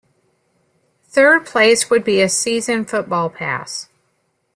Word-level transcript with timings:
Third 1.03 1.45
place 1.45 1.91
would 1.91 2.03
be 2.03 2.21
a 2.23 2.27
season 2.29 2.85
football 2.85 3.29
pass. 3.29 3.87